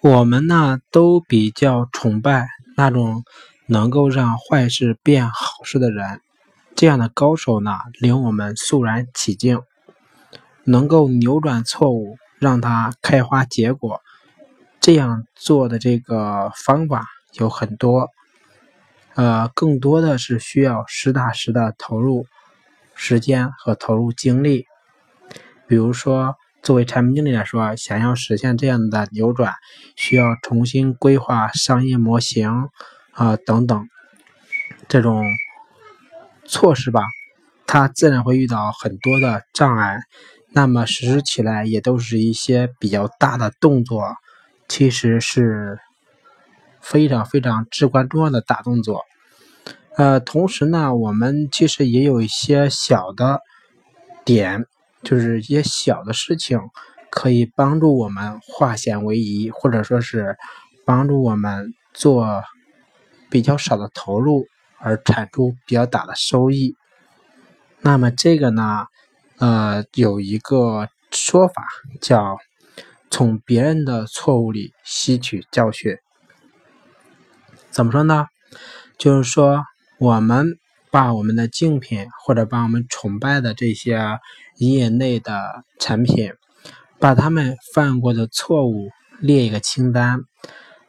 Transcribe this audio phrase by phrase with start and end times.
[0.00, 3.24] 我们呢都比较崇拜那种
[3.66, 6.20] 能够让坏事变好事的人，
[6.76, 9.60] 这样的高手呢令我们肃然起敬。
[10.62, 14.00] 能够扭转错误，让它开花结果，
[14.80, 18.08] 这样做的这个方法有很多，
[19.16, 22.26] 呃，更多的是需要实打实的投入
[22.94, 24.64] 时间和投入精力，
[25.66, 26.36] 比如说。
[26.62, 29.54] 作为产品经理来说，想要实现这样的扭转，
[29.96, 32.68] 需要重新规划商业模型
[33.12, 33.88] 啊等等
[34.88, 35.24] 这种
[36.44, 37.00] 措施吧，
[37.66, 40.00] 它自然会遇到很多的障碍。
[40.50, 44.16] 那么实施起来也都是一些比较大的动作，
[44.66, 45.78] 其实是
[46.80, 49.04] 非常非常至关重要的大动作。
[49.96, 53.40] 呃，同时呢，我们其实也有一些小的
[54.24, 54.66] 点。
[55.02, 56.58] 就是一些小的事情，
[57.10, 60.36] 可以帮助我们化险为夷，或者说是
[60.84, 62.42] 帮助我们做
[63.30, 64.46] 比较少的投入
[64.78, 66.74] 而产出比较大的收益。
[67.80, 68.86] 那么这个呢，
[69.38, 71.64] 呃，有一个说法
[72.00, 72.36] 叫
[73.10, 75.96] 从别人的错误里吸取教训。
[77.70, 78.26] 怎么说呢？
[78.98, 79.64] 就是说
[79.98, 80.58] 我们。
[80.90, 84.00] 把我们的竞品或者把我们崇拜的这些
[84.58, 86.32] 业内的产品，
[86.98, 90.20] 把他们犯过的错误列一个清单，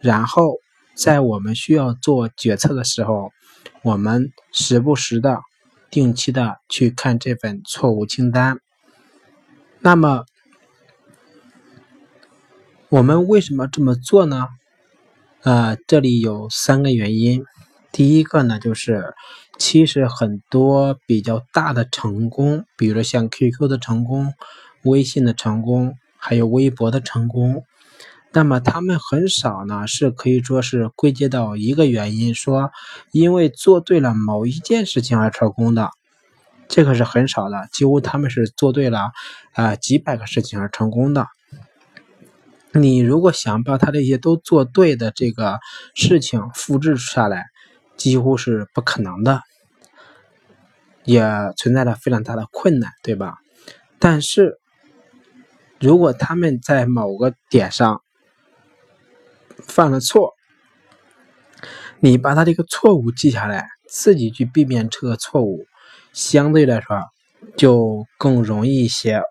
[0.00, 0.56] 然后
[0.94, 3.30] 在我们需要做决策的时候，
[3.82, 5.40] 我们时不时的、
[5.90, 8.58] 定期的去看这份错误清单。
[9.80, 10.24] 那么，
[12.88, 14.48] 我们为什么这么做呢？
[15.42, 17.44] 呃，这里有三个原因。
[17.92, 19.14] 第一个呢，就是
[19.58, 24.34] 其实很多比较大的成功，比如说像 QQ 的成功、
[24.82, 27.64] 微信的成功，还有微博的成功，
[28.32, 32.72] 那么他们很少呢是可以说是归结到一个原因，说
[33.12, 35.90] 因为做对了某一件事情而成功的，
[36.68, 39.12] 这个是很少的，几乎他们是做对了
[39.52, 41.28] 啊几百个事情而成功的。
[42.72, 45.60] 你如果想把他这些都做对的这个
[45.94, 47.46] 事情复制下来，
[47.96, 49.40] 几乎是不可能的，
[51.04, 51.22] 也
[51.56, 53.38] 存在着非常大的困难，对吧？
[53.98, 54.58] 但是，
[55.80, 58.02] 如果他们在某个点上
[59.66, 60.34] 犯了错，
[62.00, 65.64] 你把他这个错误记下来，自己去避免这个错误，
[66.12, 67.00] 相对来说
[67.56, 69.22] 就更容易一些，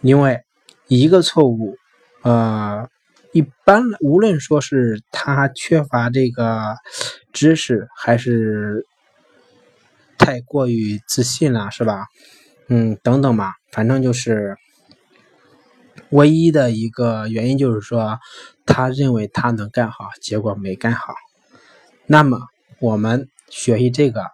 [0.00, 0.40] 因为
[0.88, 1.76] 一个错误，
[2.22, 2.88] 呃。
[3.32, 6.74] 一般，无论说是他缺乏这个
[7.32, 8.86] 知识，还是
[10.18, 12.06] 太过于自信了，是吧？
[12.68, 14.56] 嗯，等等吧，反正就是
[16.10, 18.18] 唯一的一个原因，就是说
[18.66, 21.14] 他认为他能干好，结果没干好。
[22.06, 22.40] 那么
[22.80, 24.24] 我们学习这个，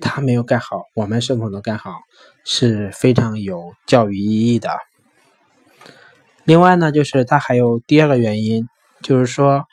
[0.00, 2.00] 他没有干好，我们是否能干好，
[2.44, 4.68] 是非常有教育意义的。
[6.44, 8.66] 另外呢，就是它还有第二个原因，
[9.00, 9.64] 就是说，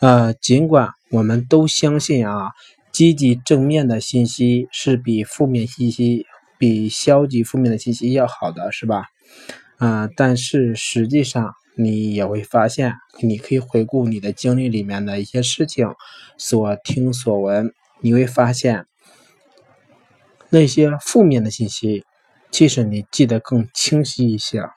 [0.00, 2.50] 呃，尽管我们都相信啊，
[2.90, 6.26] 积极正面的信息是比负面信息、
[6.58, 9.04] 比消极负面的信息要好的，是吧？
[9.76, 15.94] 啊，但是实际上你也会发现，你可以回顾你的经历里面的一些事情，
[16.36, 18.86] 所听所闻，你会发现
[20.50, 22.04] 那些负面的信息，
[22.50, 24.68] 其实你记得更清晰一些。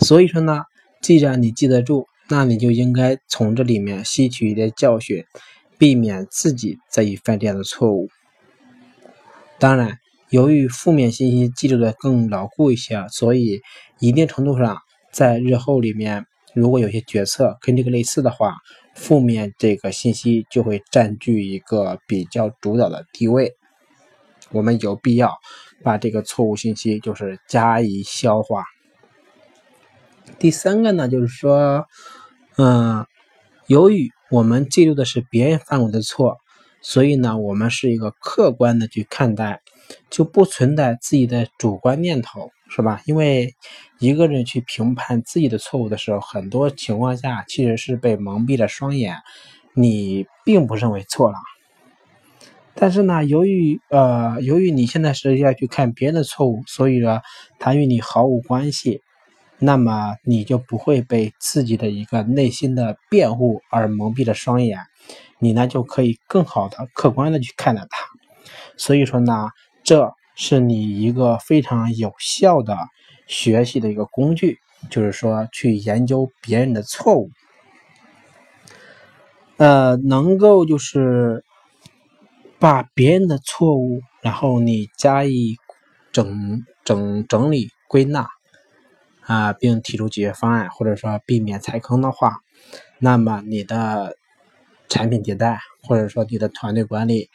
[0.00, 0.62] 所以说呢，
[1.02, 5.24] 既然你记得住，那你就应该从这里面吸取一点教训，
[5.78, 8.08] 避免自己再犯这样的错误。
[9.58, 9.98] 当然，
[10.30, 13.60] 由于负面信息记住的更牢固一些，所以
[13.98, 14.78] 一定程度上，
[15.12, 16.24] 在日后里面，
[16.54, 18.54] 如果有些决策跟这个类似的话，
[18.94, 23.52] 负面这个信息就会占据一个比较主导的地位。
[24.50, 25.32] 我们有必要
[25.82, 28.64] 把这个错误信息就是加以消化。
[30.38, 31.86] 第三个呢，就是说，
[32.56, 33.06] 嗯，
[33.66, 36.38] 由于我们记录的是别人犯过的错，
[36.80, 39.60] 所以呢，我们是一个客观的去看待，
[40.08, 43.02] 就不存在自己的主观念头，是吧？
[43.04, 43.54] 因为
[43.98, 49.16] 一个人去评判自己的错误的时候，很多情况下其实是被蒙蔽了双眼，
[49.74, 51.36] 你并不认为错了。
[52.74, 57.20] 但是呢，由于呃，由于你现在是要去看别人的错误，所以呢，
[57.58, 59.02] 它与你毫无关系。
[59.60, 64.78] 那么你就不会被自己的一个内心的辩护而蒙蔽了双眼，
[65.38, 68.06] 你呢就可以更好的客观的去看待它。
[68.76, 69.50] 所以说呢，
[69.84, 72.76] 这是你一个非常有效的
[73.26, 74.58] 学习的一个工具。
[74.88, 77.30] 就是说去研究别人的错误，
[79.58, 81.44] 呃，能够就是
[82.58, 85.56] 把别人的错误，然后你加以
[86.12, 88.26] 整整整理归纳
[89.30, 92.38] 啊，并提出解决方案，或者说避免踩坑的话，
[92.98, 94.16] 那么你的
[94.88, 97.30] 产品迭代，或者说你的团队管理，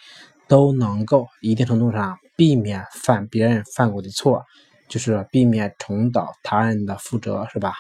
[0.50, 4.44] 都能够一定程度上避免犯别人犯过的错。
[4.88, 7.74] 就是避免重蹈他人的覆辙，是吧？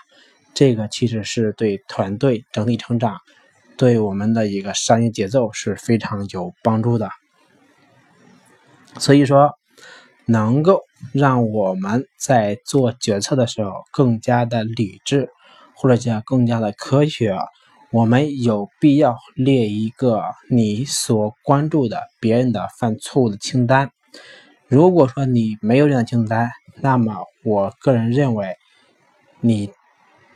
[0.56, 3.18] 这个其实是对团队整体成长，
[3.78, 7.12] 对我们的一个商业节奏是非常有帮助的。
[8.98, 9.52] 所以说，
[10.26, 15.30] 能够让我们在做决策的时候更加的理智，
[15.76, 17.38] 或者讲更加的科学，
[17.92, 23.92] 我们有必要列一个你所关注的别人的犯错误的清单。
[24.68, 26.50] 如果说你没有这样清单，
[26.82, 28.58] 那么我个人认为，
[29.40, 29.72] 你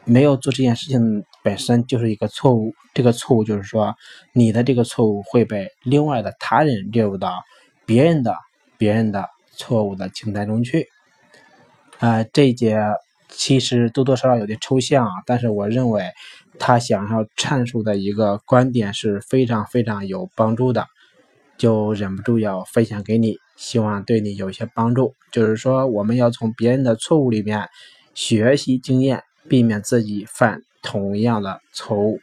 [0.05, 2.73] 没有做这件事情本身就是一个错误。
[2.93, 3.95] 这个错误就是说，
[4.33, 7.41] 你的这个错误会被另外的他人列入到
[7.85, 8.35] 别人的
[8.77, 9.29] 别人的
[9.59, 10.87] 错误的清单中去。
[11.99, 12.79] 啊，这一节
[13.27, 16.09] 其实多多少少有点抽象啊，但是我认为
[16.57, 20.87] 他想要阐述的一个观点是非常非常有帮助的，
[21.57, 23.37] 就忍不住要分享给你。
[23.57, 27.67] 希望对你有一些帮助，就是说，我们要从别人的错误里面
[28.15, 32.21] 学习经验，避免自己犯同样的错误。